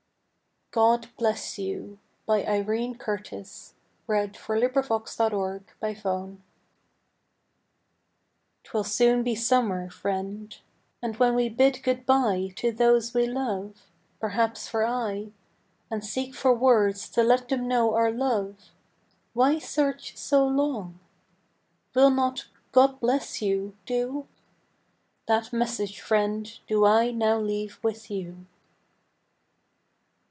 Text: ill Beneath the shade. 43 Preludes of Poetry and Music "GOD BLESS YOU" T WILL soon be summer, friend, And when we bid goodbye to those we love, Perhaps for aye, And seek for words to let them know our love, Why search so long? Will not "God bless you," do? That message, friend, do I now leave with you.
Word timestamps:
ill 0.73 0.97
Beneath 1.17 1.17
the 1.17 1.33
shade. 1.35 1.97
43 2.27 2.93
Preludes 2.93 3.73
of 3.77 3.77
Poetry 4.07 4.23
and 4.23 4.33
Music 4.71 4.93
"GOD 5.11 5.65
BLESS 5.81 6.05
YOU" 6.05 6.37
T 8.63 8.69
WILL 8.73 8.83
soon 8.85 9.21
be 9.21 9.35
summer, 9.35 9.89
friend, 9.89 10.57
And 11.01 11.17
when 11.17 11.35
we 11.35 11.49
bid 11.49 11.81
goodbye 11.83 12.53
to 12.55 12.71
those 12.71 13.13
we 13.13 13.27
love, 13.27 13.89
Perhaps 14.21 14.69
for 14.69 14.85
aye, 14.85 15.33
And 15.89 16.05
seek 16.05 16.33
for 16.33 16.53
words 16.53 17.09
to 17.09 17.21
let 17.21 17.49
them 17.49 17.67
know 17.67 17.93
our 17.93 18.09
love, 18.11 18.71
Why 19.33 19.59
search 19.59 20.15
so 20.15 20.47
long? 20.47 20.99
Will 21.93 22.11
not 22.11 22.47
"God 22.71 23.01
bless 23.01 23.41
you," 23.41 23.75
do? 23.85 24.25
That 25.27 25.51
message, 25.51 25.99
friend, 25.99 26.57
do 26.65 26.85
I 26.85 27.11
now 27.11 27.37
leave 27.37 27.77
with 27.83 28.09
you. 28.09 28.45